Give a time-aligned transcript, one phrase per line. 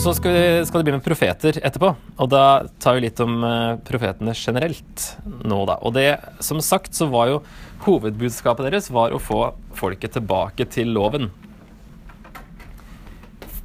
[0.00, 1.90] Så skal, vi, skal det bli med profeter etterpå.
[2.24, 5.02] Og da tar vi litt om eh, profetene generelt
[5.44, 5.74] nå, da.
[5.84, 7.42] Og det, som sagt, så var jo
[7.84, 9.42] hovedbudskapet deres var å få
[9.76, 11.28] folket tilbake til loven.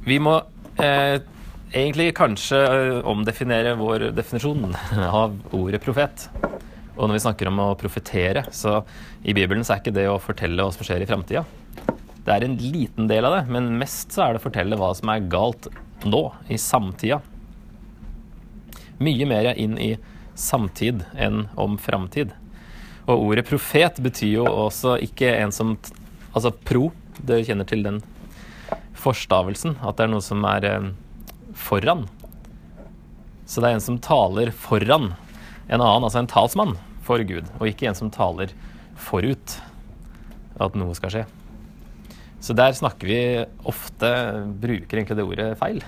[0.04, 0.34] Vi må
[0.76, 1.24] eh,
[1.72, 4.76] egentlig kanskje eh, omdefinere vår definisjon
[5.22, 6.28] av ordet profet.
[6.98, 8.82] Og når vi snakker om å profetere, så
[9.24, 11.46] i Bibelen så er ikke det å fortelle hva som skjer i framtida.
[12.26, 14.92] Det er en liten del av det, men mest så er det å fortelle hva
[15.00, 15.72] som er galt
[16.08, 17.20] nå, i samtida.
[19.02, 19.94] Mye mer inn i
[20.36, 22.32] samtid enn om framtid.
[23.06, 25.76] Og ordet profet betyr jo også ikke en som
[26.36, 28.02] Altså pro, dere kjenner til den
[28.92, 30.90] forstavelsen, at det er noe som er eh,
[31.56, 32.02] foran.
[33.48, 36.76] Så det er en som taler foran en annen, altså en talsmann
[37.06, 38.52] for Gud, og ikke en som taler
[39.00, 39.56] forut
[40.60, 41.24] at noe skal skje.
[42.42, 43.20] Så der snakker vi
[43.66, 44.10] ofte
[44.60, 45.80] Bruker egentlig det ordet feil.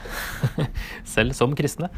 [1.16, 1.90] Selv som kristne.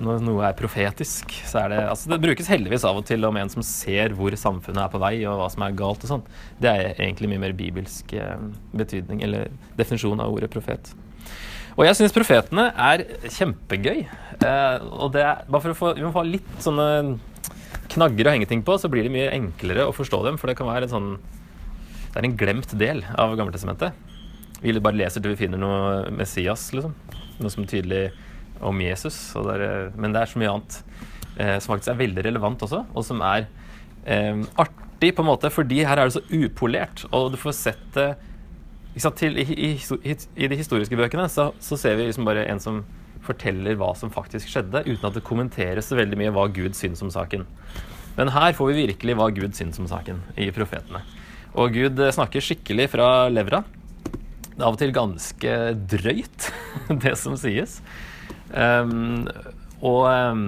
[0.00, 3.36] Når noe er profetisk, så er det Altså, det brukes heldigvis av og til om
[3.36, 6.26] en som ser hvor samfunnet er på vei, og hva som er galt og sånn.
[6.60, 10.92] Det er egentlig mye mer bibelsk eh, betydning, eller definisjon av ordet profet.
[11.76, 13.04] Og jeg syns profetene er
[13.36, 14.06] kjempegøy.
[14.40, 17.18] Eh, og det er, bare for å få, Vi må få litt sånne
[17.90, 20.40] knagger å henge ting på, så blir det mye enklere å forstå dem.
[20.40, 21.12] For det kan være en sånn
[22.10, 23.94] Det er en glemt del av Gammeltestamentet.
[24.60, 26.94] Vi bare leser til vi finner noe Messias, liksom.
[27.40, 28.02] Noe som er tydelig
[28.66, 29.18] om Jesus.
[29.32, 30.80] Det er, men det er så mye annet
[31.38, 33.46] eh, som faktisk er veldig relevant også, og som er
[34.04, 37.86] eh, artig på en måte, fordi her er det så upolert, og du får sett
[37.96, 38.10] det
[39.16, 39.70] til, i, i,
[40.10, 42.82] i, de historiske bøkene så, så, ser vi liksom bare en som
[43.22, 47.04] forteller hva som faktisk skjedde, uten at det kommenteres så veldig mye hva Gud syns
[47.06, 47.46] om saken.
[48.16, 51.04] Men her får vi virkelig hva Gud syns om saken i profetene.
[51.58, 53.64] Og Gud snakker skikkelig fra levra.
[54.50, 55.56] Det er av og til ganske
[55.90, 56.50] drøyt,
[57.02, 57.78] det som sies.
[58.52, 59.24] Um,
[59.80, 60.44] og um,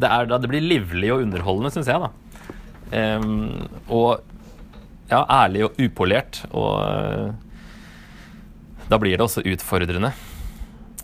[0.00, 2.00] det, er, det blir livlig og underholdende, syns jeg.
[2.00, 2.10] da.
[2.92, 4.22] Um, og
[5.10, 6.42] ja, ærlig og upolert.
[6.50, 7.28] Og uh,
[8.88, 10.14] da blir det også utfordrende.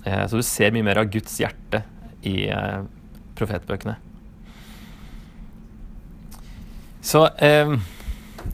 [0.06, 1.84] Uh, så du ser mye mer av Guds hjerte
[2.26, 2.80] i uh,
[3.38, 3.98] profetbøkene.
[7.08, 7.22] Så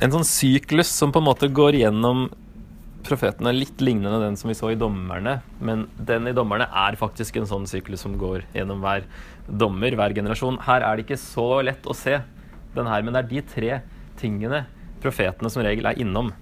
[0.03, 2.27] en sånn syklus som på en måte går gjennom
[3.05, 6.97] profeten er litt lignende den som vi så i Dommerne, men den i Dommerne er
[6.99, 9.05] faktisk en sånn syklus som går gjennom hver
[9.47, 10.63] dommer, hver generasjon.
[10.65, 12.17] Her er det ikke så lett å se
[12.75, 13.75] den her, men det er de tre
[14.21, 14.65] tingene
[15.05, 16.33] profetene som regel er innom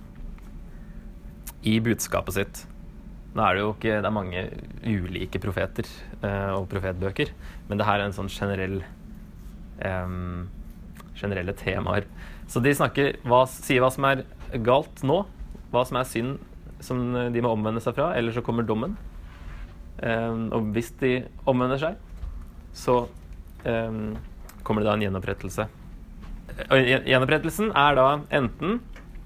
[1.66, 2.62] i budskapet sitt.
[3.32, 4.40] Nå er det jo ikke Det er mange
[4.84, 5.86] ulike profeter
[6.20, 7.32] eh, og profetbøker,
[7.68, 8.82] men det her er en sånn generell
[9.82, 10.18] eh,
[11.18, 12.06] generelle temaer.
[12.50, 14.24] Så de snakker, hva, sier hva som er
[14.64, 15.22] galt nå,
[15.72, 16.40] hva som er synd
[16.82, 17.00] som
[17.32, 18.96] de må omvende seg fra, eller så kommer dommen.
[20.02, 21.12] Um, og hvis de
[21.48, 22.00] omvender seg,
[22.74, 23.04] så
[23.68, 24.16] um,
[24.66, 25.68] kommer det da en gjenopprettelse.
[26.68, 28.80] Og gjenopprettelsen er da enten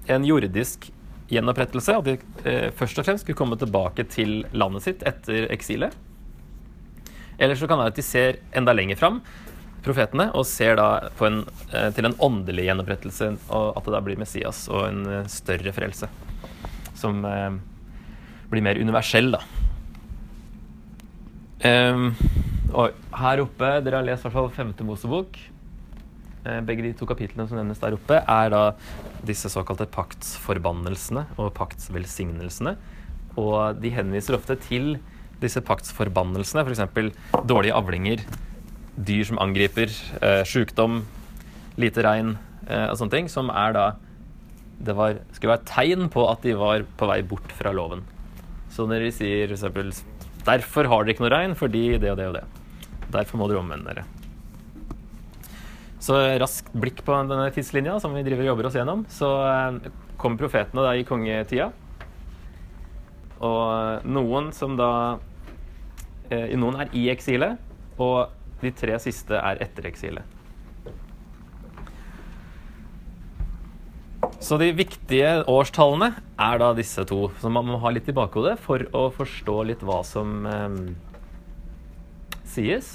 [0.07, 0.89] en jordisk
[1.27, 2.15] gjenopprettelse, at de
[2.47, 5.95] eh, først og fremst skulle komme tilbake til landet sitt etter eksilet.
[7.37, 9.19] Eller så kan det være at de ser enda lenger fram,
[9.85, 14.19] profetene, og ser da en, eh, til en åndelig gjenopprettelse, og at det da blir
[14.19, 16.09] Messias og en eh, større frelse
[16.97, 17.51] som eh,
[18.51, 19.43] blir mer universell, da.
[21.57, 22.11] Um,
[22.77, 25.39] og her oppe, dere har lest i hvert fall femte Mosebok.
[26.47, 28.63] Eh, begge de to kapitlene som nevnes der oppe, er da
[29.27, 32.75] disse såkalte paktsforbannelsene og paktsvelsignelsene.
[33.37, 34.95] Og de henviser ofte til
[35.41, 37.41] disse paktsforbannelsene, f.eks.
[37.49, 38.23] dårlige avlinger,
[38.97, 41.03] dyr som angriper, eh, sjukdom,
[41.77, 42.35] lite regn
[42.67, 43.87] eh, og sånne ting, som er da
[44.77, 48.03] det var, skulle være tegn på at de var på vei bort fra loven.
[48.73, 50.03] Så når de sier f.eks.:
[50.45, 52.45] Derfor har dere ikke noe regn, fordi det og det og det.
[53.13, 54.05] Derfor må dere omvende dere.
[56.03, 59.03] Så raskt blikk på denne tidslinja som vi driver og jobber oss gjennom.
[59.09, 59.89] Så eh,
[60.21, 61.71] kom profetene da i kongetida.
[63.43, 64.91] Og noen som da
[66.29, 67.57] eh, Noen er i eksilet,
[67.97, 70.37] og de tre siste er etter eksilet.
[74.43, 78.57] Så de viktige årstallene er da disse to, som man må ha litt i bakhodet
[78.61, 80.77] for å forstå litt hva som eh,
[82.47, 82.91] sies.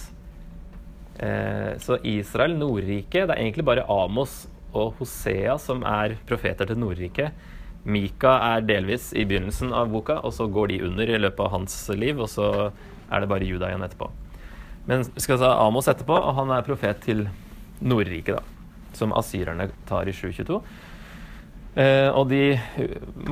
[1.18, 6.80] Eh, så Israel, Nordriket Det er egentlig bare Amos og Hosea som er profeter til
[6.80, 7.36] Nordriket.
[7.82, 11.56] Mika er delvis i begynnelsen av boka, og så går de under i løpet av
[11.58, 12.20] hans liv.
[12.22, 12.48] Og så
[13.10, 14.08] er det bare Juda igjen etterpå.
[14.88, 17.26] Men vi skal ta Amos etterpå, og han er profet til
[17.82, 18.42] Nordriket, da.
[18.96, 20.58] Som asyrerne tar i 722.
[21.72, 22.58] Eh, og de,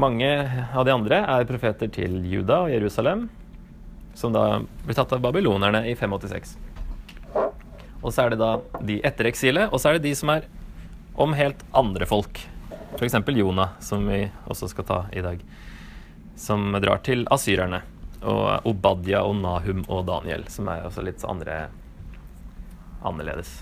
[0.01, 0.31] mange
[0.73, 3.27] av de andre er profeter til Juda og Jerusalem,
[4.17, 6.55] som da blir tatt av babylonerne i 586.
[8.01, 10.49] Og så er det da de etter eksilet, og så er det de som er
[11.21, 12.41] om helt andre folk.
[12.97, 13.19] F.eks.
[13.29, 15.43] Jonah, som vi også skal ta i dag.
[16.41, 17.83] Som drar til asyrerne.
[18.21, 21.67] Og Obadia og Nahum og Daniel, som er også litt andre
[23.01, 23.61] annerledes.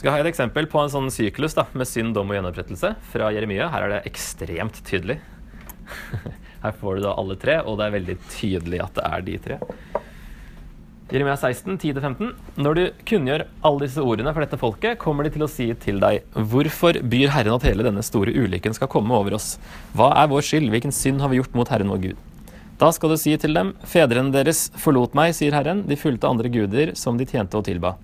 [0.00, 3.28] skal ha et eksempel på en sånn syklus da, med synd, dom og gjenopprettelse fra
[3.36, 3.66] Jeremia.
[3.68, 5.18] Her er det ekstremt tydelig.
[6.64, 9.34] Her får du da alle tre, og det er veldig tydelig at det er de
[9.44, 9.58] tre.
[11.10, 12.28] Jeremia 16, 10-15.
[12.62, 15.98] Når du kunngjør alle disse ordene for dette folket, kommer de til å si til
[15.98, 19.56] deg, hvorfor byr Herren at hele denne store ulykken skal komme over oss?
[19.98, 20.70] Hva er vår skyld?
[20.70, 22.22] Hvilken synd har vi gjort mot Herren vår Gud?
[22.78, 26.52] Da skal du si til dem, fedrene deres forlot meg, sier Herren, de fulgte andre
[26.52, 27.96] guder som de tjente og tilba.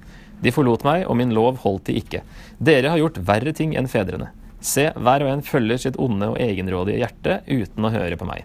[0.42, 2.26] De forlot meg, og min lov holdt de ikke.
[2.58, 4.32] Dere har gjort verre ting enn fedrene.
[4.58, 8.42] Se, hver og en følger sitt onde og egenrådige hjerte uten å høre på meg.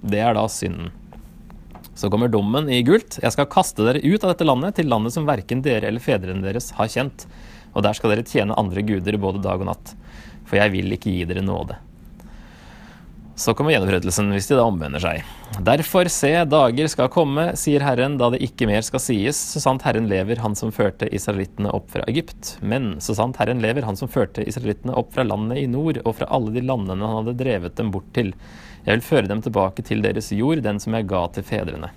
[0.00, 0.94] Det er da synden.
[1.96, 3.16] Så kommer dommen i gult.
[3.22, 6.44] Jeg skal kaste dere ut av dette landet, til landet som verken dere eller fedrene
[6.44, 7.24] deres har kjent.
[7.72, 9.96] Og der skal dere tjene andre guder både dag og natt.
[10.46, 11.80] For jeg vil ikke gi dere nåde.
[13.36, 15.24] Så kommer gjenopprettelse hvis de da omvender seg.
[15.64, 19.84] Derfor se, dager skal komme, sier Herren, da det ikke mer skal sies, så sant
[19.84, 22.54] Herren lever, han som førte israelittene opp fra Egypt.
[22.64, 26.16] Men så sant Herren lever, han som førte israelittene opp fra landet i nord, og
[26.16, 28.32] fra alle de landene han hadde drevet dem bort til.
[28.86, 31.88] Jeg vil føre dem tilbake til deres jord, den som jeg ga til fedrene.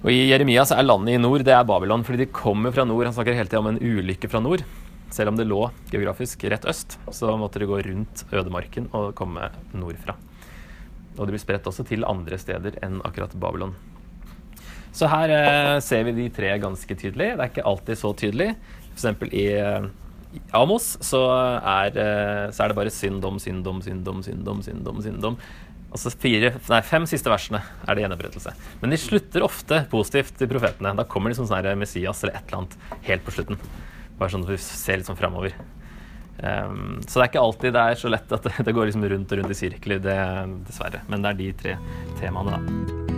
[0.00, 2.86] Og I Jeremia så er landet i nord det er Babylon, fordi de kommer fra
[2.88, 3.04] nord.
[3.04, 4.64] Han snakker hele tida om en ulykke fra nord.
[5.12, 9.50] Selv om det lå geografisk rett øst, så måtte de gå rundt ødemarken og komme
[9.76, 10.16] nordfra.
[11.16, 13.76] Og de blir spredt også til andre steder enn akkurat Babylon.
[14.96, 17.34] Så her eh, ser vi de tre ganske tydelig.
[17.34, 18.50] Det er ikke alltid så tydelig.
[18.96, 19.26] F.eks.
[19.28, 19.88] i eh,
[20.56, 21.22] Amos så
[21.58, 25.00] er, eh, så er, det bare syndom, syndom, syndom, syndom, syndom.
[25.04, 25.38] syndom.
[25.96, 28.52] Altså fire, nei, fem siste versene er det gjenopprettelse.
[28.82, 30.92] Men de slutter ofte positivt til profetene.
[30.98, 33.60] Da kommer de som sånn Messias eller et eller annet helt på slutten.
[34.18, 35.56] Bare sånn at vi ser litt sånn framover.
[36.36, 39.08] Um, så det er ikke alltid det er så lett at det, det går liksom
[39.08, 41.04] rundt og rundt i sirkler, dessverre.
[41.08, 41.78] Men det er de tre
[42.20, 43.15] temaene, da.